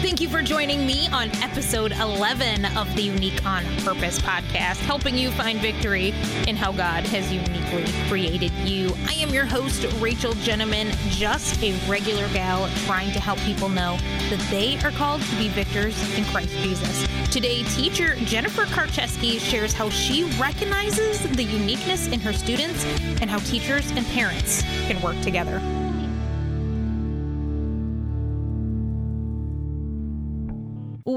[0.00, 5.14] Thank you for joining me on episode 11 of the Unique on Purpose podcast, helping
[5.14, 6.14] you find victory
[6.48, 8.96] in how God has uniquely created you.
[9.06, 13.98] I am your host, Rachel Gentleman, just a regular gal trying to help people know
[14.30, 17.06] that they are called to be victors in Christ Jesus.
[17.30, 22.86] Today, teacher Jennifer Karcheski shares how she recognizes the uniqueness in her students
[23.20, 25.60] and how teachers and parents can work together.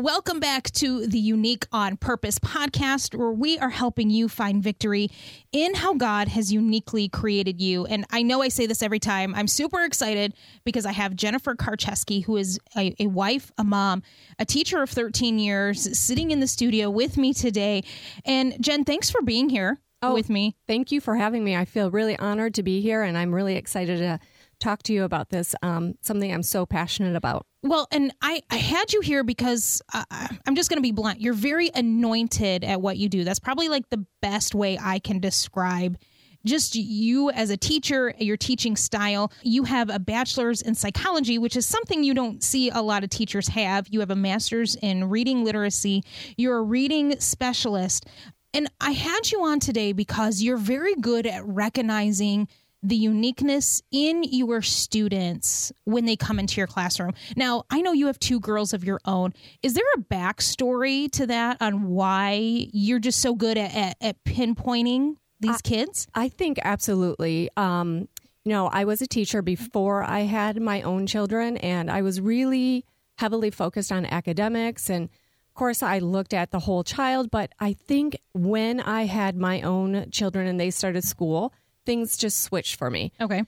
[0.01, 5.11] Welcome back to the Unique on Purpose podcast, where we are helping you find victory
[5.51, 7.85] in how God has uniquely created you.
[7.85, 9.35] And I know I say this every time.
[9.35, 10.33] I'm super excited
[10.63, 14.01] because I have Jennifer Karcheski, who is a, a wife, a mom,
[14.39, 17.83] a teacher of 13 years, sitting in the studio with me today.
[18.25, 20.57] And Jen, thanks for being here Oh, with me.
[20.67, 21.55] Thank you for having me.
[21.55, 24.19] I feel really honored to be here, and I'm really excited to
[24.63, 27.45] talk to you about this, um, something I'm so passionate about.
[27.61, 30.03] Well, and I, I had you here because uh,
[30.45, 31.21] I'm just going to be blunt.
[31.21, 33.23] You're very anointed at what you do.
[33.23, 35.97] That's probably like the best way I can describe
[36.45, 39.31] just you as a teacher, your teaching style.
[39.43, 43.09] You have a bachelor's in psychology, which is something you don't see a lot of
[43.09, 43.87] teachers have.
[43.89, 46.03] You have a master's in reading literacy.
[46.37, 48.05] You're a reading specialist.
[48.53, 52.47] And I had you on today because you're very good at recognizing
[52.83, 57.13] the uniqueness in your students when they come into your classroom.
[57.35, 59.33] Now, I know you have two girls of your own.
[59.63, 62.33] Is there a backstory to that on why
[62.73, 66.07] you're just so good at, at, at pinpointing these kids?
[66.13, 67.49] I think absolutely.
[67.55, 68.09] Um,
[68.43, 72.19] you know, I was a teacher before I had my own children, and I was
[72.19, 72.85] really
[73.17, 74.89] heavily focused on academics.
[74.89, 79.37] And of course, I looked at the whole child, but I think when I had
[79.37, 81.53] my own children and they started school,
[81.85, 83.11] things just switched for me.
[83.19, 83.43] Okay.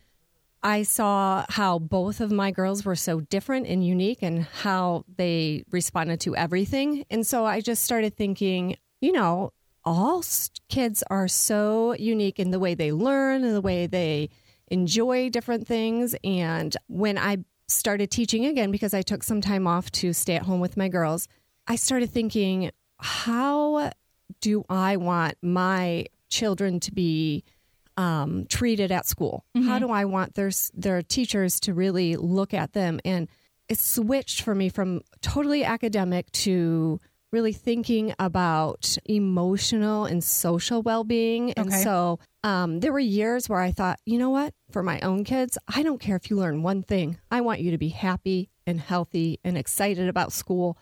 [0.63, 5.63] I saw how both of my girls were so different and unique and how they
[5.69, 7.05] responded to everything.
[7.11, 10.23] And so I just started thinking, you know, all
[10.67, 14.31] kids are so unique in the way they learn and the way they
[14.67, 16.15] enjoy different things.
[16.23, 20.43] And when I started teaching again, because I took some time off to stay at
[20.43, 21.27] home with my girls,
[21.67, 23.91] I started thinking, how
[24.41, 27.43] do I want my children to be
[27.97, 29.45] um, treated at school?
[29.67, 32.99] How do I want their their teachers to really look at them?
[33.05, 33.27] And
[33.69, 36.99] it switched for me from totally academic to
[37.31, 41.51] really thinking about emotional and social well being.
[41.53, 45.23] And so um, there were years where I thought, you know what, for my own
[45.23, 47.17] kids, I don't care if you learn one thing.
[47.31, 50.77] I want you to be happy and healthy and excited about school.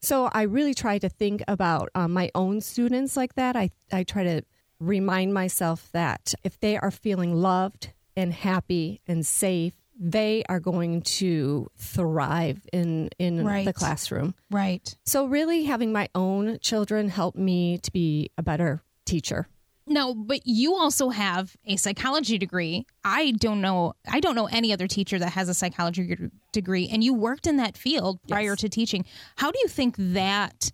[0.00, 3.56] So I really try to think about um, my own students like that.
[3.56, 4.42] I, I try to
[4.80, 11.02] remind myself that if they are feeling loved and happy and safe, they are going
[11.02, 13.64] to thrive in in Right.
[13.64, 14.34] the classroom.
[14.50, 14.96] Right.
[15.04, 19.48] So really having my own children helped me to be a better teacher.
[19.90, 22.84] No, but you also have a psychology degree.
[23.04, 23.94] I don't know.
[24.06, 26.14] I don't know any other teacher that has a psychology
[26.52, 28.60] degree, and you worked in that field prior Yes.
[28.60, 29.04] to teaching.
[29.36, 30.70] How do you think that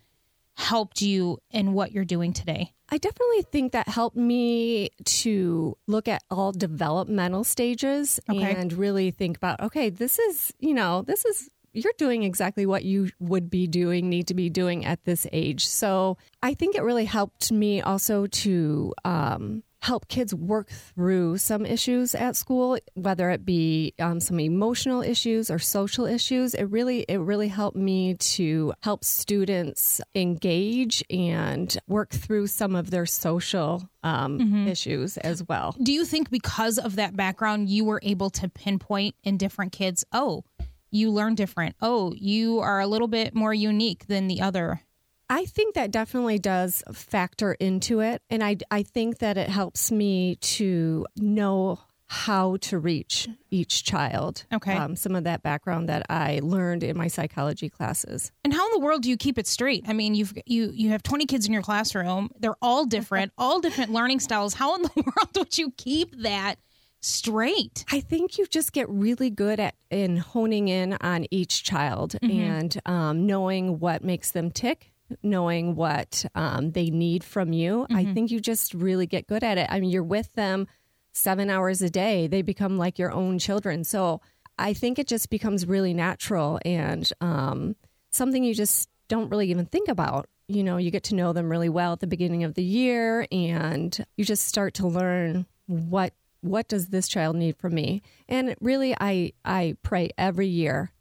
[0.54, 2.72] helped you in what you're doing today?
[2.90, 8.54] I definitely think that helped me to look at all developmental stages Okay.
[8.54, 12.84] and really think about okay, this is, you know, this is you're doing exactly what
[12.84, 15.66] you would be doing, need to be doing at this age.
[15.66, 21.66] So I think it really helped me also to um, help kids work through some
[21.66, 26.54] issues at school, whether it be um, some emotional issues or social issues.
[26.54, 32.90] It really, it really helped me to help students engage and work through some of
[32.90, 35.76] their social um, issues as well.
[35.82, 40.02] Do you think because of that background, you were able to pinpoint in different kids?
[40.12, 40.44] Oh,
[40.90, 41.76] you learn different.
[41.82, 44.80] Oh, you are a little bit more unique than the other.
[45.28, 48.22] I think that definitely does factor into it.
[48.30, 54.44] And I, I think that it helps me to know how to reach each child.
[54.52, 54.74] Okay.
[54.74, 58.30] Um, some of that background that I learned in my psychology classes.
[58.44, 59.84] And how in the world do you keep it straight?
[59.88, 62.30] I mean, you've you you have 20 kids in your classroom.
[62.38, 64.54] They're all different, all different learning styles.
[64.54, 66.56] How in the world would you keep that
[67.00, 67.84] straight?
[67.90, 72.80] I think you just get really good at in honing in on each child and
[72.86, 74.92] um, knowing what makes them tick,
[75.22, 77.86] knowing what um, they need from you.
[77.90, 79.66] I think you just really get good at it.
[79.70, 80.66] I mean, you're with them
[81.12, 83.84] seven hours a day; they become like your own children.
[83.84, 84.20] So
[84.58, 87.76] I think it just becomes really natural and um,
[88.10, 90.28] something you just don't really even think about.
[90.46, 93.26] You know, you get to know them really well at the beginning of the year,
[93.32, 98.02] and you just start to learn what what does this child need from me.
[98.28, 100.92] And really, I I pray every year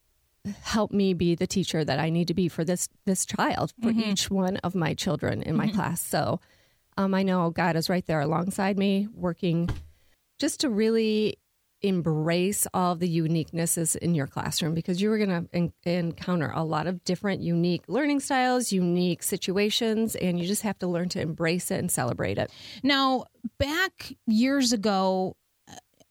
[0.62, 3.90] help me be the teacher that I need to be for this this child for
[3.90, 4.12] mm-hmm.
[4.12, 5.76] each one of my children in my mm-hmm.
[5.76, 6.02] class.
[6.02, 6.40] So
[6.98, 9.70] um, I know God is right there alongside me, working
[10.40, 11.38] just to really
[11.82, 16.64] embrace all the uniquenesses in your classroom because you are going to en- encounter a
[16.64, 21.20] lot of different unique learning styles, unique situations, and you just have to learn to
[21.20, 22.50] embrace it and celebrate it.
[22.84, 23.26] Now,
[23.60, 25.36] back years ago,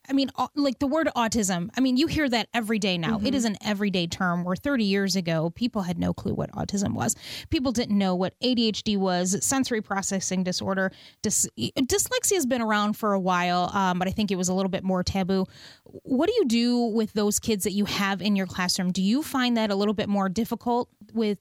[0.09, 3.19] I mean, like the word autism, I mean, you hear that every day now.
[3.19, 3.27] Mm-hmm.
[3.27, 6.95] It is an everyday term where 30 years ago, people had no clue what autism
[6.95, 7.15] was.
[7.51, 10.91] People didn't know what ADHD was, sensory processing disorder.
[11.23, 14.55] Dys- dyslexia has been around for a while, um, but I think it was a
[14.55, 15.47] little bit more taboo.
[15.85, 18.91] What do you do with those kids that you have in your classroom?
[18.91, 21.39] Do you find that a little bit more difficult with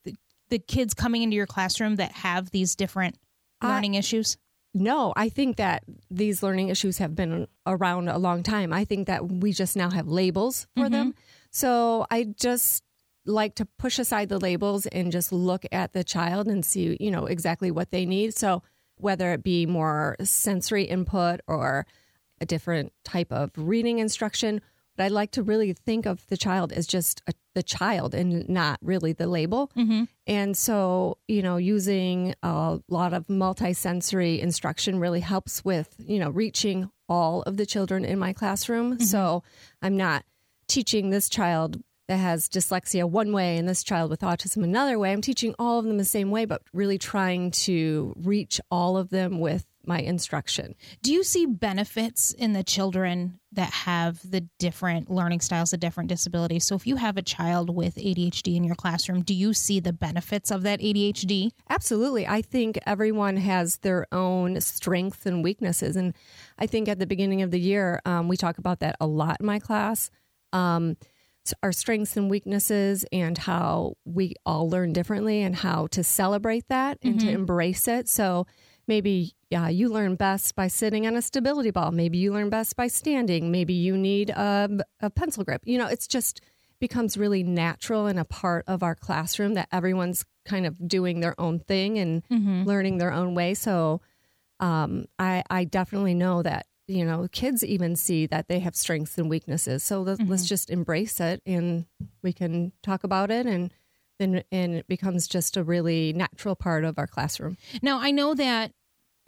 [0.50, 3.18] the kids coming into your classroom that have these different
[3.64, 4.38] learning issues?
[4.74, 8.72] No, I think that these learning issues have been around a long time.
[8.72, 10.94] I think that we just now have labels for mm-hmm.
[10.94, 11.16] them.
[11.52, 12.84] So I just
[13.26, 17.12] like to push aside the labels and just look at the child and see, you
[17.12, 18.34] know, exactly what they need.
[18.34, 18.64] So
[18.96, 21.86] whether it be more sensory input or
[22.40, 24.62] a different type of reading instruction,
[24.96, 28.48] but I like to really think of the child as just a, the child and
[28.48, 29.72] not really the label.
[29.76, 30.04] Mm-hmm.
[30.28, 36.30] And so, you know, using a lot of multisensory instruction really helps with, you know,
[36.30, 38.94] reaching all of the children in my classroom.
[38.94, 39.04] Mm-hmm.
[39.04, 39.44] So
[39.82, 40.24] I'm not
[40.68, 45.12] teaching this child that has dyslexia one way and this child with autism another way.
[45.12, 49.10] I'm teaching all of them the same way, but really trying to reach all of
[49.10, 50.76] them with my instruction.
[51.02, 56.10] Do you see benefits in the children that have the different learning styles, the different
[56.10, 56.66] disabilities?
[56.66, 59.94] So, if you have a child with ADHD in your classroom, do you see the
[59.94, 61.52] benefits of that ADHD?
[61.70, 62.28] Absolutely.
[62.28, 65.96] I think everyone has their own strengths and weaknesses.
[65.96, 66.14] And
[66.58, 69.38] I think at the beginning of the year, um, we talk about that a lot
[69.40, 70.10] in my class.
[70.54, 70.98] Um,
[71.64, 76.98] our strengths and weaknesses and how we all learn differently and how to celebrate that
[77.02, 77.28] and mm-hmm.
[77.28, 78.08] to embrace it.
[78.08, 78.46] So,
[78.92, 81.92] Maybe yeah, you learn best by sitting on a stability ball.
[81.92, 83.50] Maybe you learn best by standing.
[83.50, 85.62] Maybe you need a, a pencil grip.
[85.64, 86.42] You know, it's just
[86.82, 91.40] becomes really natural and a part of our classroom that everyone's kind of doing their
[91.40, 92.66] own thing and mm-hmm.
[92.66, 93.54] learning their own way.
[93.54, 94.02] So
[94.60, 99.18] um, I, I definitely know that you know kids even see that they have strengths
[99.18, 99.86] and weaknesses.
[99.86, 100.32] So let's, mm-hmm.
[100.32, 101.86] let's just embrace it and
[102.24, 103.72] we can talk about it and
[104.20, 107.58] and, and it becomes just a really natural part of our classroom.
[107.82, 108.72] Now, I know that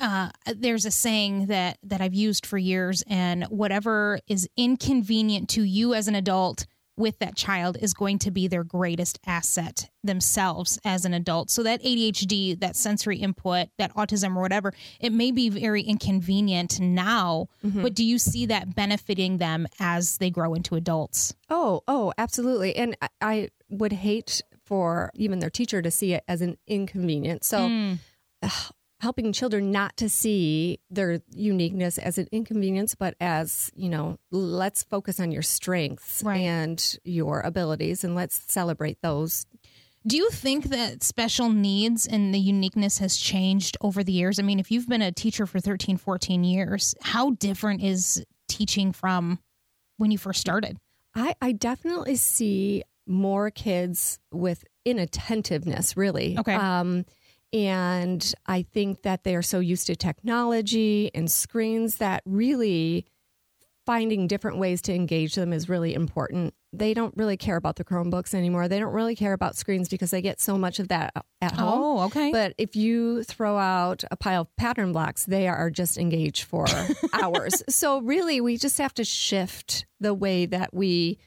[0.03, 5.63] uh, there's a saying that that I've used for years, and whatever is inconvenient to
[5.63, 6.65] you as an adult
[6.95, 11.49] with that child is going to be their greatest asset themselves as an adult.
[11.49, 16.79] So that ADHD, that sensory input, that autism or whatever, it may be very inconvenient
[16.79, 17.81] now, mm-hmm.
[17.81, 21.33] but do you see that benefiting them as they grow into adults?
[21.49, 22.75] Oh, oh, absolutely.
[22.75, 27.47] And I, I would hate for even their teacher to see it as an inconvenience.
[27.47, 27.99] So, mm.
[29.03, 34.81] Helping children not to see their uniqueness as an inconvenience, but as, you know, let's
[34.81, 36.37] focus on your strengths right.
[36.37, 39.45] and your abilities and let's celebrate those.
[40.07, 44.39] Do you think that special needs and the uniqueness has changed over the years?
[44.39, 48.93] I mean, if you've been a teacher for 13, 14 years, how different is teaching
[48.93, 49.39] from
[49.97, 50.77] when you first started?
[51.13, 56.37] I, I definitely see more kids with inattentiveness, really.
[56.39, 56.55] Okay.
[56.55, 57.05] Um,
[57.53, 63.05] and I think that they are so used to technology and screens that really
[63.85, 66.53] finding different ways to engage them is really important.
[66.71, 68.67] They don't really care about the Chromebooks anymore.
[68.67, 71.81] They don't really care about screens because they get so much of that at home.
[71.81, 72.31] Oh, okay.
[72.31, 76.65] But if you throw out a pile of pattern blocks, they are just engaged for
[77.13, 77.61] hours.
[77.69, 81.19] So really, we just have to shift the way that we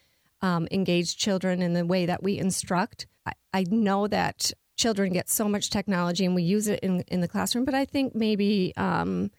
[0.43, 3.07] um, engage children and the way that we instruct.
[3.27, 7.21] I, I know that children get so much technology and we use it in, in
[7.21, 9.31] the classroom, but I think maybe um,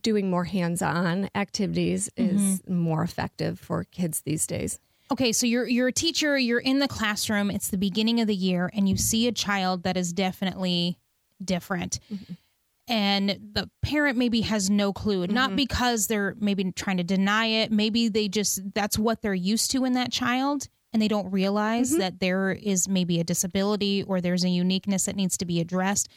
[0.00, 2.36] doing more hands on activities mm-hmm.
[2.36, 4.78] is more effective for kids these days.
[5.12, 8.34] Okay, so you're you're a teacher, you're in the classroom, it's the beginning of the
[8.34, 10.98] year, and you see a child that is definitely
[11.44, 11.98] different.
[12.12, 12.34] Mm-hmm
[12.90, 15.32] and the parent maybe has no clue mm-hmm.
[15.32, 19.70] not because they're maybe trying to deny it maybe they just that's what they're used
[19.70, 22.00] to in that child and they don't realize mm-hmm.
[22.00, 26.08] that there is maybe a disability or there's a uniqueness that needs to be addressed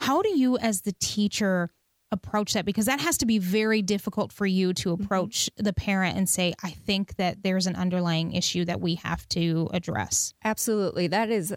[0.00, 1.70] how do you as the teacher
[2.12, 5.04] approach that because that has to be very difficult for you to mm-hmm.
[5.04, 5.64] approach mm-hmm.
[5.64, 9.68] the parent and say i think that there's an underlying issue that we have to
[9.72, 11.54] address absolutely that is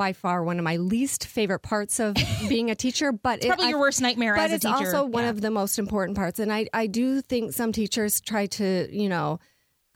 [0.00, 2.16] by far one of my least favorite parts of
[2.48, 3.12] being a teacher.
[3.12, 4.34] But it's probably it, your worst nightmare.
[4.34, 5.28] But it's also one yeah.
[5.28, 6.38] of the most important parts.
[6.38, 9.40] And I, I do think some teachers try to, you know,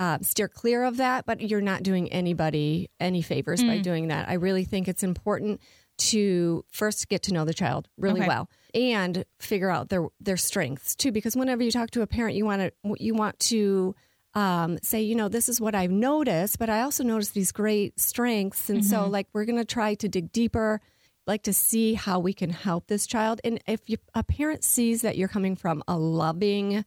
[0.05, 3.83] uh, steer clear of that, but you're not doing anybody any favors by Mm.
[3.91, 4.29] doing that.
[4.29, 5.61] I really think it's important
[5.97, 8.29] to first get to know the child really Okay.
[8.29, 11.13] well and figure out their their strengths too.
[11.13, 13.95] Because whenever you talk to a parent, you want to you want to
[14.35, 18.01] um, say, you know, this is what I've noticed, but I also noticed these great
[18.01, 20.81] strengths, and so like we're going to try to dig deeper.
[21.27, 25.01] Like to see how we can help this child, and if you, a parent sees
[25.03, 26.85] that you're coming from a loving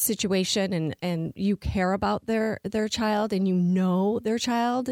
[0.00, 4.88] situation and and you care about their their child and you know their child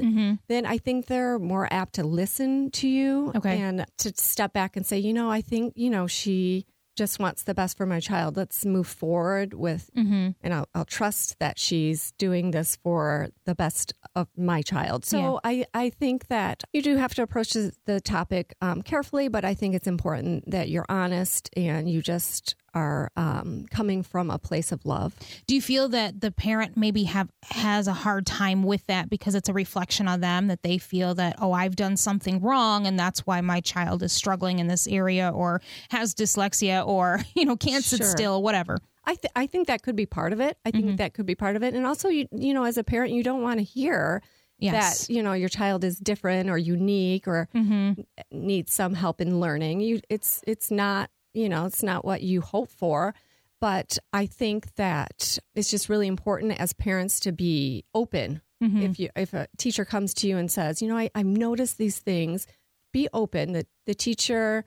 [0.49, 3.59] then i think they're more apt to listen to you Okay.
[3.61, 7.45] and to step back and say you know i think you know she just wants
[7.45, 10.31] the best for my child let's move forward with Mm-hmm.
[10.43, 15.05] and I'll, I'll trust that she's doing this for the best of my child.
[15.05, 15.39] So Yeah.
[15.45, 19.45] I, I think that you do have to approach the, the topic um, carefully, but
[19.45, 24.39] I think it's important that you're honest and you just are um, coming from a
[24.39, 25.15] place of love.
[25.47, 29.35] Do you feel that the parent maybe have has a hard time with that because
[29.35, 32.99] it's a reflection on them that they feel that oh I've done something wrong and
[32.99, 37.57] that's why my child is struggling in this area or has dyslexia or you know
[37.57, 38.07] can't sit Sure.
[38.07, 38.79] still whatever.
[39.05, 40.59] I, th- I think that could be part of it.
[40.67, 41.73] I think that could be part of it.
[41.73, 44.23] And also, you, you know, as a parent, you don't want to hear
[44.61, 45.07] Yes.
[45.07, 48.03] that, you know, your child is different or unique or Mm-hmm.
[48.31, 49.81] needs some help in learning.
[49.81, 53.15] You, it's, it's not, you know, it's not what you hope for.
[53.61, 58.41] But I think that it's just really important as parents to be open.
[58.63, 58.83] Mm-hmm.
[58.83, 61.77] If you, if a teacher comes to you and says, you know, I, I've noticed
[61.77, 62.47] these things,
[62.93, 63.53] be open.
[63.53, 64.65] The, the teacher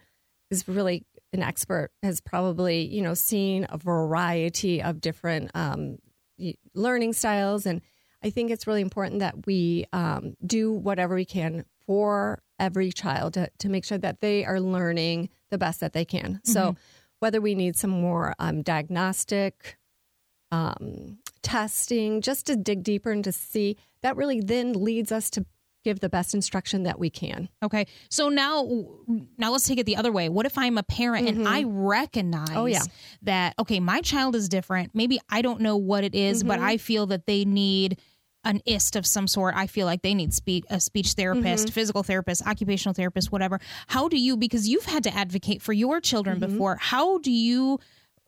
[0.50, 5.98] is really an expert, has probably, you know, seen a variety of different um,
[6.74, 7.66] learning styles.
[7.66, 7.82] And
[8.22, 13.36] I think it's really important that we um, do whatever we can for every child
[13.36, 16.40] to, to make sure that they are learning the best that they can.
[16.44, 16.76] So,
[17.20, 19.78] whether we need some more um, diagnostic
[20.52, 25.46] um, testing, just to dig deeper and to see, that really then leads us to
[25.84, 27.50] give the best instruction that we can.
[27.64, 27.88] Okay.
[28.10, 28.68] So now
[29.38, 30.30] now let's take it the other way.
[30.30, 32.58] What if I'm a parent and I recognize Mm-hmm.
[32.58, 32.84] Oh, yeah.
[33.24, 34.92] that okay, my child is different.
[34.94, 36.48] Maybe I don't know what it is, Mm-hmm.
[36.50, 38.00] but I feel that they need
[38.44, 39.56] an ist of some sort.
[39.56, 41.74] I feel like they need speech a speech therapist, Mm-hmm.
[41.74, 43.60] physical therapist, occupational therapist, whatever.
[43.88, 46.52] How do you because you've had to advocate for your children Mm-hmm.
[46.54, 46.78] before.
[46.80, 47.80] How do you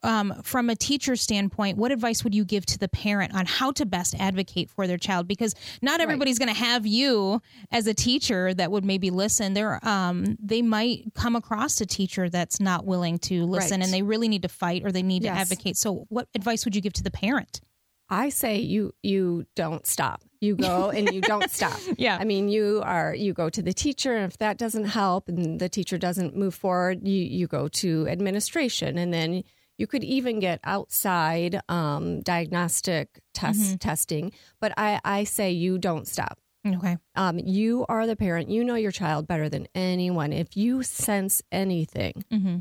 [0.05, 3.71] um, from a teacher standpoint, what advice would you give to the parent on how
[3.71, 5.29] to best advocate for their child?
[5.29, 7.41] Because not everybody's going to have you
[7.71, 9.53] as a teacher that would maybe listen.
[9.53, 13.85] There, um, they might come across a teacher that's not willing to listen, Right.
[13.85, 15.35] and they really need to fight or they need Yes.
[15.37, 15.77] to advocate.
[15.77, 17.61] So, what advice would you give to the parent?
[18.09, 20.21] I say you you don't stop.
[20.41, 21.79] You go and you don't stop.
[21.97, 22.17] Yeah.
[22.19, 25.59] I mean, you are you go to the teacher, and if that doesn't help, and
[25.59, 29.43] the teacher doesn't move forward, you you go to administration, and then
[29.77, 34.31] you could even get outside um, diagnostic test testing.
[34.59, 36.39] But I I say you don't stop.
[36.65, 36.97] Okay.
[37.15, 38.49] Um, you are the parent.
[38.49, 40.31] You know your child better than anyone.
[40.31, 42.57] If you sense anything, Mm-hmm.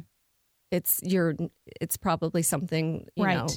[0.71, 1.35] it's your
[1.81, 3.37] it's probably something you Right.
[3.37, 3.49] know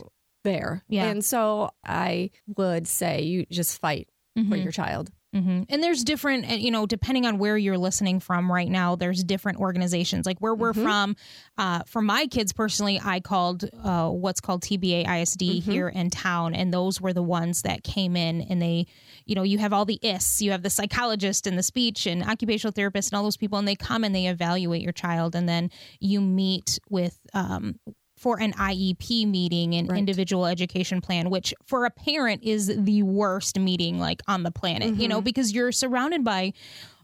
[0.45, 0.83] there.
[0.87, 1.05] Yeah.
[1.09, 4.07] And so I would say you just fight
[4.49, 5.11] for your child.
[5.33, 9.23] hmm And there's different, you know, depending on where you're listening from right now, there's
[9.23, 10.25] different organizations.
[10.25, 11.15] Like where we're from,
[11.57, 16.53] uh, for my kids personally, I called uh, what's called TBA ISD here in town.
[16.53, 18.87] And those were the ones that came in and they,
[19.25, 22.23] you know, you have all the IS, you have the psychologist and the speech and
[22.23, 25.33] occupational therapist and all those people, and they come and they evaluate your child.
[25.33, 25.69] And then
[26.01, 27.79] you meet with, um,
[28.25, 29.99] for an IEP meeting, an Right.
[29.99, 34.95] individual education plan, which for a parent is the worst meeting like on the planet,
[34.95, 35.25] you know, mm-hmm.
[35.25, 36.51] because you're surrounded by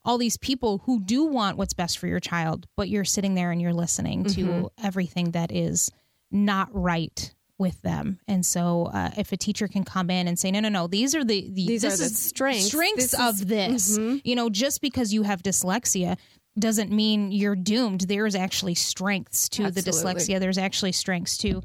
[0.03, 3.51] all these people who do want what's best for your child, but you're sitting there
[3.51, 4.65] and you're listening to mm-hmm.
[4.83, 5.91] everything that is
[6.31, 8.17] not right with them.
[8.27, 11.13] And so uh, if a teacher can come in and say, no, no, no, these
[11.13, 12.65] are the, the These are the strengths.
[12.65, 14.17] strengths This of is- this, mm-hmm.
[14.23, 16.17] you know, just because you have dyslexia
[16.57, 18.01] doesn't mean you're doomed.
[18.01, 20.39] There's actually strengths to the dyslexia.
[20.39, 21.61] There's actually strengths to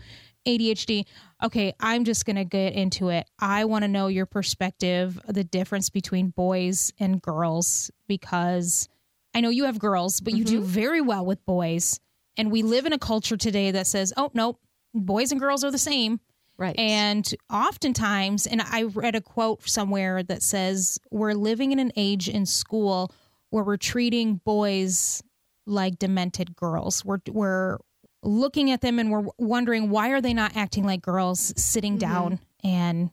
[0.46, 1.04] ADHD.
[1.42, 3.28] Okay, I'm just going to get into it.
[3.38, 8.88] I want to know your perspective, the difference between boys and girls, because
[9.34, 10.68] I know you have girls, but you do mm-hmm.
[10.68, 12.00] very well with boys.
[12.38, 14.60] And we live in a culture today that says, oh, nope,
[14.94, 16.20] boys and girls are the same.
[16.58, 16.78] Right.
[16.78, 22.28] And oftentimes, and I read a quote somewhere that says, we're living in an age
[22.28, 23.12] in school
[23.50, 25.22] where we're treating boys
[25.66, 27.04] like demented girls.
[27.04, 27.78] We're, we're
[28.22, 32.12] looking at them and we're wondering, why are they not acting like girls, sitting mm-hmm.
[32.12, 33.10] down and,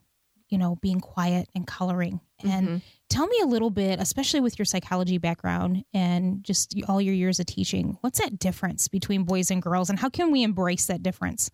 [0.50, 2.20] you know, being quiet and coloring?
[2.44, 2.78] And mm-hmm.
[3.10, 7.40] tell me a little bit, especially with your psychology background and just all your years
[7.40, 11.04] of teaching, what's that difference between boys and girls and how can we embrace that
[11.04, 11.50] difference?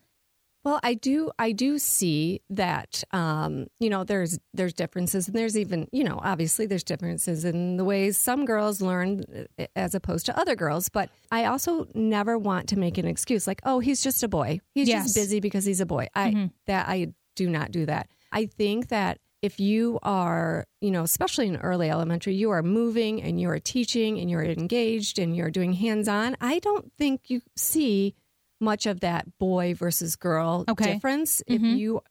[0.66, 5.58] Well, I do I do see that um, you know there's there's differences and there's
[5.58, 9.24] even you know obviously there's differences in the ways some girls learn
[9.58, 13.48] uh, as opposed to other girls, but I also never want to make an excuse
[13.48, 14.60] like oh he's just a boy.
[14.76, 15.06] He's Yes.
[15.06, 16.08] just busy because he's a boy.
[16.16, 18.10] I that I do not do that.
[18.32, 23.24] I think that if you are, you know, especially in early elementary, you are moving
[23.24, 27.40] and you are teaching and you're engaged and you're doing hands-on, I don't think you
[27.56, 28.16] see
[28.60, 30.94] much of that boy versus girl Okay.
[30.94, 32.02] difference if you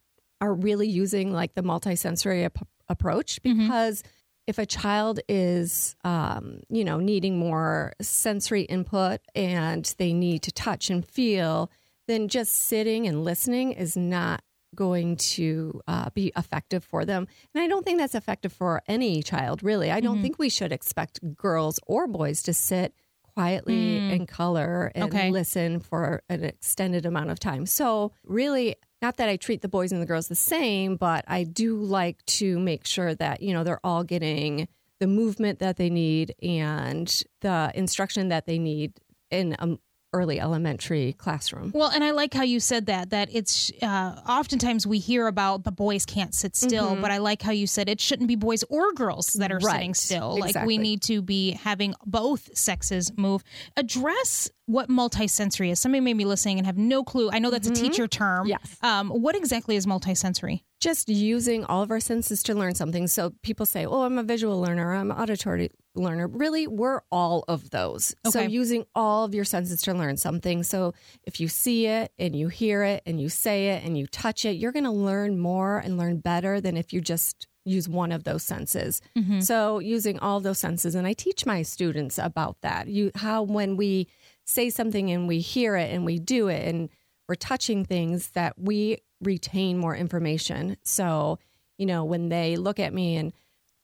[0.40, 4.02] are really using like the multisensory ap- approach because
[4.46, 10.52] if a child is um, you know needing more sensory input and they need to
[10.52, 11.70] touch and feel
[12.06, 14.40] then just sitting and listening is not
[14.74, 17.26] going to uh, be effective for them.
[17.54, 19.90] And i don't think that's effective for any child really.
[19.90, 22.94] I don't think we should expect girls or boys to sit
[23.38, 24.10] quietly hmm.
[24.10, 25.30] and color and Okay.
[25.30, 27.66] listen for an extended amount of time.
[27.66, 31.44] So, really, not that I treat the boys and the girls the same, but I
[31.44, 34.66] do like to make sure that, you know, they're all getting
[34.98, 38.94] the movement that they need and the instruction that they need
[39.30, 39.78] in an
[40.12, 41.70] early elementary classroom.
[41.74, 43.10] Well, and I like how you said that.
[43.10, 47.42] That it's uh, oftentimes we hear about the boys can't sit still, but I like
[47.42, 49.96] how you said it shouldn't be boys or girls that are sitting Right.
[49.96, 50.38] still.
[50.38, 53.42] Like we need to be having both sexes move.
[53.76, 55.78] Address what multisensory is.
[55.80, 57.30] Somebody may be listening and have no clue.
[57.30, 58.46] I know that's a teacher term.
[58.46, 58.76] Yes.
[58.82, 60.62] Um, what exactly is multisensory?
[60.80, 63.06] Just using all of our senses to learn something.
[63.06, 67.44] So people say, "Oh, I'm a visual learner, I'm an auditory learner." Really, we're all
[67.48, 68.14] of those.
[68.30, 70.62] So using all of your senses to learn something.
[70.62, 70.94] So
[71.24, 74.44] if you see it and you hear it and you say it and you touch
[74.44, 78.12] it, you're going to learn more and learn better than if you just use one
[78.12, 79.02] of those senses.
[79.16, 79.40] Mm-hmm.
[79.40, 82.88] So using all those senses and I teach my students about that.
[82.88, 84.08] You how when we
[84.46, 86.88] say something and we hear it and we do it and
[87.28, 90.76] we're touching things that we retain more information.
[90.82, 91.38] So,
[91.76, 93.32] you know, when they look at me and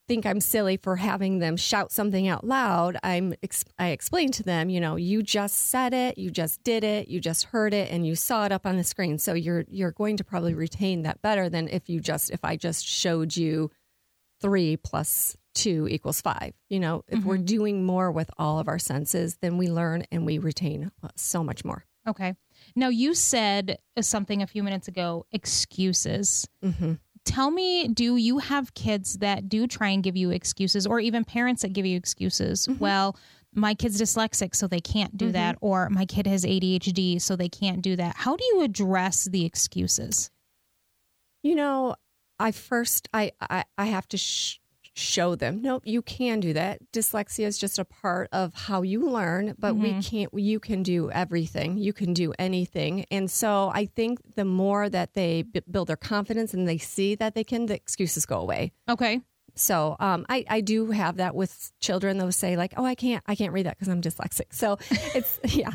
[0.07, 3.35] think I'm silly for having them shout something out loud, I'm
[3.79, 7.21] I explain to them, you know, you just said it, you just did it, you
[7.21, 9.19] just heard it and you saw it up on the screen.
[9.19, 12.57] So you're you're going to probably retain that better than if you just if I
[12.57, 13.71] just showed you
[14.41, 16.53] 3 plus 2 equals 5.
[16.69, 17.45] You know, if we're mm-hmm.
[17.45, 21.65] doing more with all of our senses, then we learn and we retain so much
[21.65, 21.87] more.
[22.07, 22.35] Okay.
[22.77, 25.27] Now you said uh, something a few minutes ago.
[25.33, 26.47] Excuses.
[26.63, 26.99] Mhm.
[27.25, 31.25] Tell me, do you have kids that do try and give you excuses, or even
[31.25, 32.67] parents that give you excuses?
[32.67, 32.79] Mm-hmm.
[32.79, 33.17] Well,
[33.55, 35.67] my kid's dyslexic, so they can't do that, mm-hmm.
[35.67, 38.17] or my kid has ADHD, so they can't do that.
[38.17, 40.31] How do you address the excuses?
[41.43, 41.97] You know,
[42.39, 44.59] I first I I, I have to sh-
[44.95, 45.61] show them.
[45.61, 46.79] Nope, you can do that.
[46.93, 50.33] Dyslexia is just a part of how you learn, but we can't.
[50.33, 51.77] You can do everything.
[51.77, 53.05] You can do anything.
[53.11, 57.15] And so I think the more that they b- build their confidence and they see
[57.17, 58.73] that they can, the excuses go away.
[58.89, 59.21] Okay.
[59.57, 62.19] So um, I, I do have that with children.
[62.19, 65.39] They'll say like, "Oh, I can't, I can't read that because I'm dyslexic." So it's
[65.45, 65.71] yeah.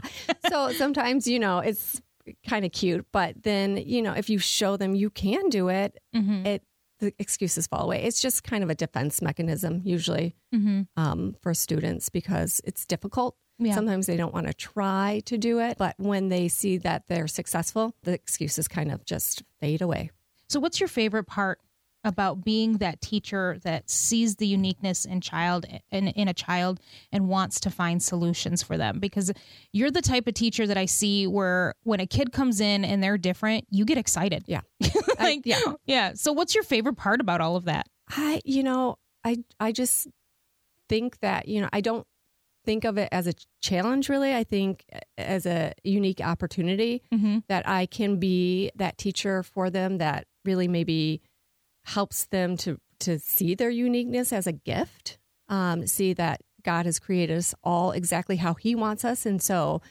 [0.50, 2.02] So sometimes you know it's
[2.48, 5.98] kind of cute, but then you know if you show them you can do it,
[6.16, 6.46] Mm-hmm.
[6.46, 6.64] it
[7.00, 8.04] the excuses fall away.
[8.04, 10.82] It's just kind of a defense mechanism usually Mm-hmm.
[10.98, 13.36] um, for students because it's difficult.
[13.60, 13.76] Yeah.
[13.76, 17.28] Sometimes they don't want to try to do it, but when they see that they're
[17.28, 20.12] successful, the excuses kind of just fade away.
[20.48, 21.60] So, what's your favorite part
[22.04, 26.80] about being that teacher that sees the uniqueness in child in, in a child
[27.12, 29.00] and wants to find solutions for them?
[29.00, 29.32] Because
[29.74, 33.04] you're the type of teacher that I see where when a kid comes in and
[33.04, 34.44] they're different, you get excited.
[34.48, 34.62] Yeah.
[35.20, 35.60] like, yeah.
[35.86, 36.14] yeah.
[36.14, 37.88] So, what's your favorite part about all of that?
[38.10, 40.08] I, you know, I, I just
[40.88, 42.06] think that, you know, I don't
[42.66, 44.36] think of it as a challenge really.
[44.36, 44.86] I think
[45.18, 47.40] as a unique opportunity Mm-hmm.
[47.48, 51.22] that I can be that teacher for them that really maybe
[51.90, 57.00] helps them to, to see their uniqueness as a gift, um, see that God has
[57.00, 59.26] created us all exactly how he wants us.
[59.26, 59.82] And so,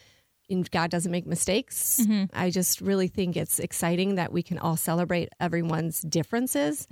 [0.50, 2.00] and God doesn't make mistakes.
[2.32, 6.87] I just really think it's exciting that we can all celebrate everyone's differences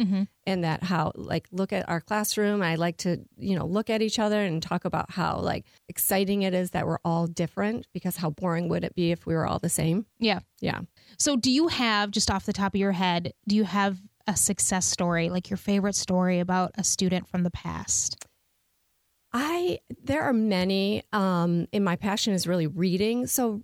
[0.44, 2.60] and that how like look at our classroom.
[2.62, 6.42] I like to, you know, look at each other and talk about how like exciting
[6.42, 9.46] it is that we're all different because how boring would it be if we were
[9.46, 10.04] all the same?
[10.18, 10.40] Yeah.
[10.60, 10.80] Yeah.
[11.18, 14.36] So, do you have, just off the top of your head, do you have a
[14.36, 18.26] success story, like your favorite story about a student from the past?
[19.32, 21.02] I there are many.
[21.12, 23.26] Um, and my passion is really reading.
[23.26, 23.62] So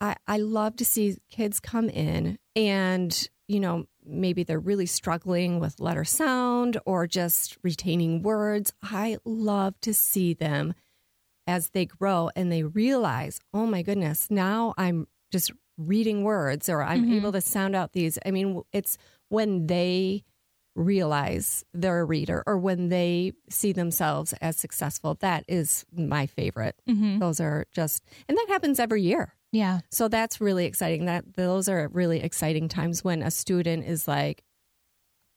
[0.00, 5.60] I, I love to see kids come in and you know maybe they're really struggling
[5.60, 8.72] with letter sound or just retaining words.
[8.82, 10.74] I love to see them
[11.46, 16.82] as they grow and they realize, oh my goodness, now I'm just reading words or
[16.82, 18.18] I'm able to sound out these.
[18.24, 20.24] I mean, it's when they
[20.74, 25.16] realize they're a reader or when they see themselves as successful.
[25.20, 26.76] That is my favorite.
[26.88, 27.18] Mm-hmm.
[27.18, 29.34] Those are just, and that happens every year.
[29.50, 29.80] Yeah.
[29.90, 31.06] So that's really exciting.
[31.06, 34.44] That those are really exciting times when a student is like,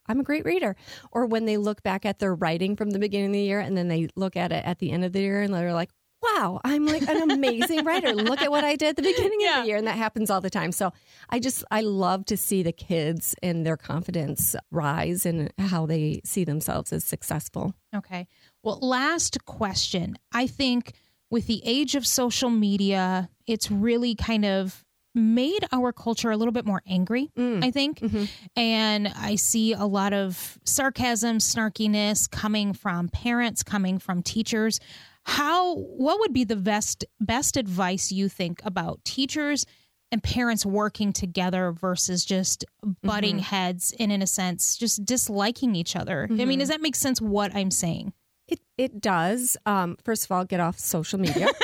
[0.08, 0.76] I'm a great reader.
[1.12, 3.78] Or when they look back at their writing from the beginning of the year and
[3.78, 5.90] then they look at it at the end of the year and they're like,
[6.22, 8.14] wow, I'm like an amazing writer.
[8.14, 9.78] Look at what I did at the beginning of the year.
[9.78, 10.72] And that happens all the time.
[10.72, 10.94] So
[11.30, 16.22] I just, I love to see the kids and their confidence rise and how they
[16.24, 17.74] see themselves as successful.
[17.96, 18.28] Okay.
[18.64, 20.16] Well, last question.
[20.32, 20.94] I think
[21.30, 26.54] with the age of social media, it's really kind of made our culture a little
[26.54, 27.64] bit more angry, mm.
[27.64, 28.00] I think.
[28.00, 28.26] Mm-hmm.
[28.56, 34.80] And I see a lot of sarcasm, snarkiness coming from parents, coming from teachers.
[35.26, 39.66] How what would be the best best advice you think about teachers
[40.12, 42.66] and parents working together versus just
[43.02, 43.44] butting mm-hmm.
[43.44, 46.28] heads and in a sense just disliking each other?
[46.30, 46.60] I mean, mm-hmm.
[46.60, 48.14] does that make sense what I'm saying?
[48.48, 49.56] It, it does.
[49.66, 51.48] Um, first of all, get off social media.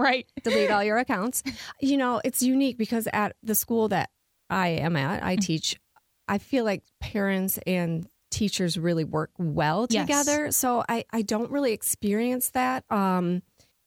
[0.00, 0.26] Right.
[0.42, 1.42] delete all your accounts.
[1.80, 4.10] You know, it's unique because at the school that
[4.48, 5.40] I am at, I mm-hmm.
[5.40, 5.78] teach,
[6.26, 10.06] I feel like parents and teachers really work well Yes.
[10.06, 10.52] together.
[10.52, 12.84] So I, I don't really experience that.
[12.90, 13.42] Um,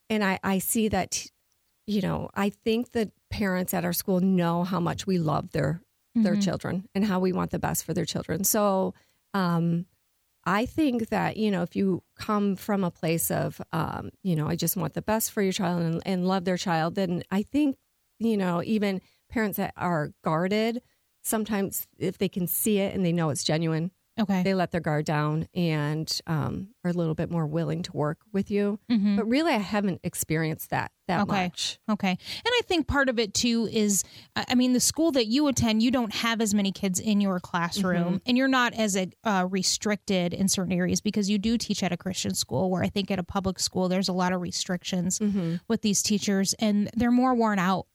[0.10, 1.26] and I, I see that,
[1.88, 5.82] you know, I think that parents at our school know how much we love their
[6.16, 8.44] their children and how we want the best for their children.
[8.44, 8.94] So
[9.34, 9.88] um,
[10.46, 14.48] I think that, you know, if you come from a place of, um, you know,
[14.48, 17.42] I just want the best for your child and, and love their child, then I
[17.42, 17.78] think,
[18.20, 20.84] you know, even parents that are guarded,
[21.24, 24.44] sometimes if they can see it and they know it's genuine, Okay.
[24.44, 28.20] they let their guard down and um, are a little bit more willing to work
[28.32, 28.80] with you.
[28.88, 31.32] But really, I haven't experienced that that Mm-hmm.
[31.32, 31.44] Okay.
[31.46, 31.80] much.
[31.90, 32.10] Okay.
[32.10, 34.04] And I think part of it too is,
[34.36, 37.40] I mean, the school that you attend, you don't have as many kids in your
[37.40, 41.92] classroom and you're not as uh, restricted in certain areas because you do teach at
[41.92, 45.20] a Christian school where I think at a public school, there's a lot of restrictions
[45.68, 47.88] with these teachers and they're more worn out.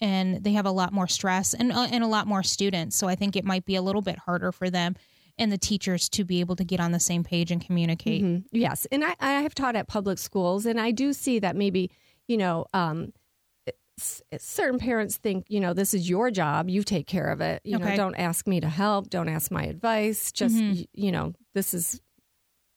[0.00, 3.06] And they have a lot more stress and uh, and a lot more students, so
[3.06, 4.96] I think it might be a little bit harder for them
[5.38, 8.22] and the teachers to be able to get on the same page and communicate.
[8.22, 8.44] Mhm.
[8.52, 11.90] Yes, and I, I have taught at public schools, and I do see that maybe
[12.28, 13.12] you know um,
[14.38, 17.60] certain parents think you know this is your job, you take care of it.
[17.64, 17.90] You Okay.
[17.90, 20.32] know, don't ask me to help, don't ask my advice.
[20.32, 22.00] Just y- you know, this is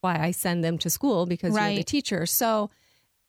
[0.02, 2.26] why I send them to school because you're the teacher.
[2.26, 2.70] So.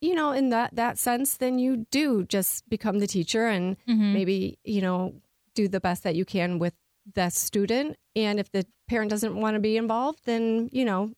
[0.02, 3.78] You know, in that that sense, then you do just become the teacher and
[4.12, 5.14] maybe you know
[5.54, 6.74] do the best that you can with
[7.14, 7.96] that student.
[8.14, 11.12] And if the parent doesn't want to be involved, then you know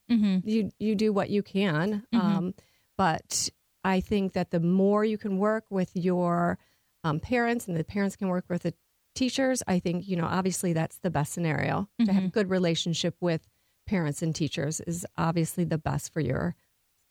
[0.45, 2.05] you you do what you can.
[2.21, 2.55] Um,
[2.97, 3.51] but
[3.85, 6.59] I think that the more you can work with your
[7.05, 8.75] um, parents and the parents can work with the
[9.15, 11.89] teachers, I think you know obviously that's the best scenario.
[12.07, 13.47] To have a good relationship with
[13.87, 16.55] parents and teachers is obviously the best for your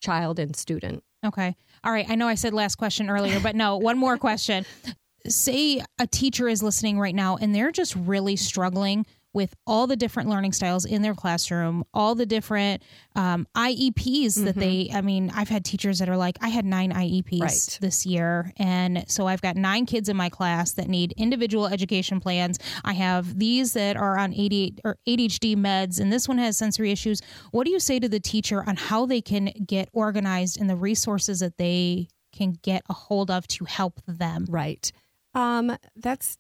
[0.02, 1.04] child and student.
[1.26, 1.56] Okay.
[1.84, 2.06] All right.
[2.08, 4.66] I know I said last question earlier, but no, one more question.
[5.28, 9.96] Say a teacher is listening right now and they're just really struggling with all the
[9.96, 12.82] different learning styles in their classroom, all the different
[13.16, 16.92] um, IEPs that they, I mean, I've had teachers that are like, I had nine
[16.92, 17.78] IEPs Right.
[17.80, 18.52] this year.
[18.58, 22.58] And so I've got nine kids in my class that need individual education plans.
[22.84, 26.92] I have these that are on ADHD, or ADHD meds, and this one has sensory
[26.92, 27.22] issues.
[27.52, 30.76] What do you say to the teacher on how they can get organized and the
[30.76, 34.46] resources that they can get a hold of to help them?
[34.50, 34.92] Right.
[35.34, 36.38] Um, that's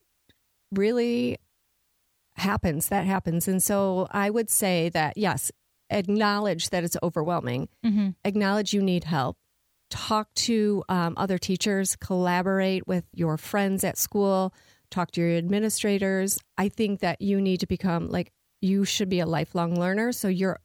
[0.71, 1.37] really
[2.35, 2.89] happens.
[2.89, 3.47] That happens.
[3.47, 5.51] And so I would say that, yes,
[5.89, 7.69] acknowledge that it's overwhelming,
[8.23, 9.37] acknowledge you need help,
[9.89, 14.53] talk to um, other teachers, collaborate with your friends at school,
[14.91, 16.39] talk to your administrators.
[16.57, 20.11] I think that you need to become like, you should be a lifelong learner.
[20.11, 20.59] So you're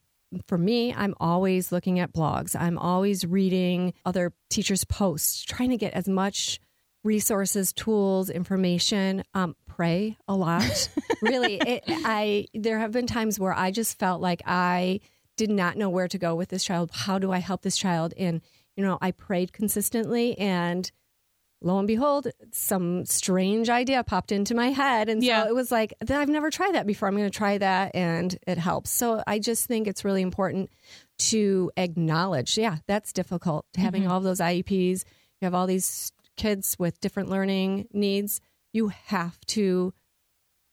[0.47, 2.57] for me, I'm always looking at blogs.
[2.59, 6.59] I'm always reading other teachers' posts, trying to get as much
[7.05, 9.23] resources, tools, information.
[9.35, 10.89] Um, pray a lot.
[11.23, 15.01] really, it, I there have been times where I just felt like I
[15.37, 16.91] did not know where to go with this child.
[16.93, 18.15] How do I help this child?
[18.17, 18.41] And
[18.77, 20.91] you know, I prayed consistently, and
[21.61, 25.09] lo and behold, some strange idea popped into my head.
[25.09, 25.45] And Yeah.
[25.45, 27.07] so it was like, "Th- I've never tried that before.
[27.09, 27.95] I'm going to try that.
[27.95, 28.91] And it helps.
[28.91, 30.71] So I just think it's really important
[31.31, 33.65] to acknowledge, yeah, that's difficult.
[33.77, 35.05] Having all of those IEPs,
[35.41, 38.41] you have all these kids with different learning needs.
[38.73, 39.93] You have to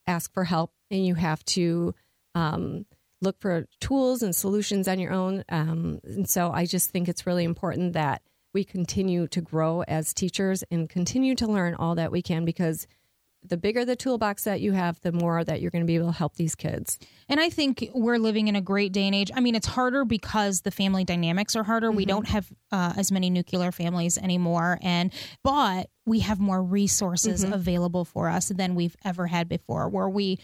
[0.07, 1.93] ask for help and you have to
[2.35, 2.85] um,
[3.21, 5.43] look for tools and solutions on your own.
[5.49, 8.21] Um, and so I just think it's really important that
[8.53, 12.87] we continue to grow as teachers and continue to learn all that we can because
[13.43, 16.07] the bigger the toolbox that you have, the more that you're going to be able
[16.07, 16.99] to help these kids.
[17.27, 19.31] And I think we're living in a great day and age.
[19.33, 21.87] I mean, it's harder because the family dynamics are harder.
[21.87, 21.97] Mm-hmm.
[21.97, 27.43] We don't have uh, as many nuclear families anymore, and but we have more resources
[27.43, 27.53] mm-hmm.
[27.53, 29.89] available for us than we've ever had before.
[29.89, 30.39] Where we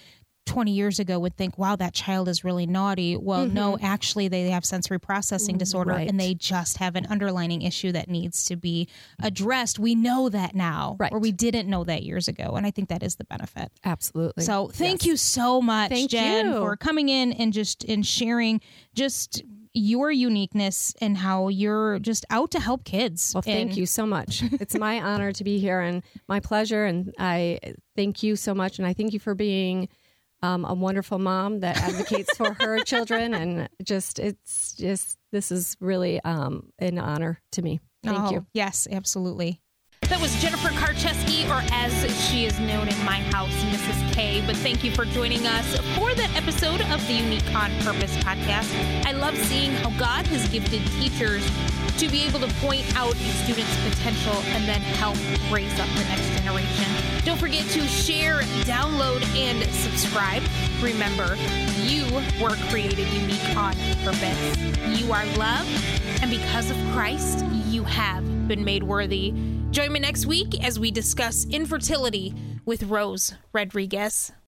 [0.45, 3.17] 20 years ago would think, wow, that child is really naughty.
[3.17, 3.53] Well, mm-hmm.
[3.53, 6.09] no, actually, they have sensory processing disorder right.
[6.09, 8.87] and they just have an underlining issue that needs to be
[9.21, 9.79] addressed.
[9.79, 11.11] We know that now, right.
[11.11, 12.53] or we didn't know that years ago.
[12.55, 13.71] And I think that is the benefit.
[13.83, 14.43] Absolutely.
[14.43, 15.07] So thank yes.
[15.07, 16.59] you so much, thank Jen, you.
[16.59, 18.61] for coming in and just in sharing
[18.93, 19.43] just
[19.75, 23.33] your uniqueness and how you're just out to help kids.
[23.35, 24.41] Well, thank and- you so much.
[24.53, 26.85] It's my honor to be here and my pleasure.
[26.85, 27.59] And I
[27.95, 28.79] thank you so much.
[28.79, 29.89] And I thank you for being
[30.41, 35.75] um, a wonderful mom that advocates for her children, and just it's just this is
[35.79, 37.79] really um, an honor to me.
[38.03, 38.45] Thank oh, you.
[38.53, 39.61] Yes, absolutely.
[40.09, 41.91] That was Jennifer Karcheski, or as
[42.29, 44.13] she is known in my house, Mrs.
[44.13, 44.43] K.
[44.45, 48.69] But thank you for joining us for that episode of the Unique on Purpose podcast.
[49.05, 51.43] I love seeing how God has gifted teachers
[51.97, 55.17] to be able to point out a student's potential and then help
[55.51, 56.85] raise up the next generation.
[57.25, 60.43] Don't forget to share, download, and subscribe.
[60.81, 61.35] Remember,
[61.81, 62.05] you
[62.39, 64.57] were created unique on purpose.
[64.99, 65.69] You are loved,
[66.21, 69.33] and because of Christ, you have been made worthy.
[69.75, 72.33] Join me next week as we discuss infertility
[72.63, 74.31] with Rose Rodriguez.